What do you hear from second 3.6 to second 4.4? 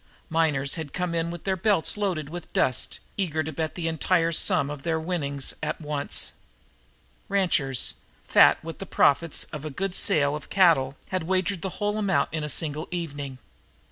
the entire